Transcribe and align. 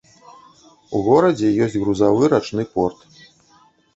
У 0.99 1.01
горадзе 1.07 1.51
ёсць 1.65 1.77
грузавы 1.83 2.31
рачны 2.35 2.63
порт. 2.79 2.99